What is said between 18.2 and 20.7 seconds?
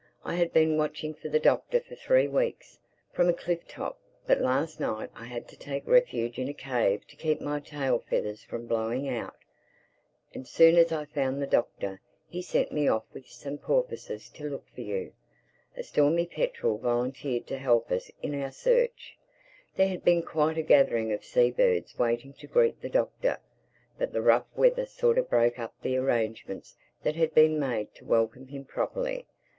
in our search. There had been quite a